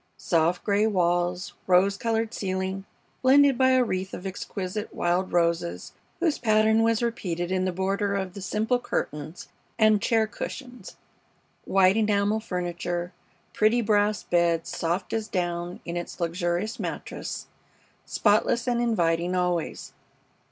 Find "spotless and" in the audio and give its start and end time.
18.03-18.81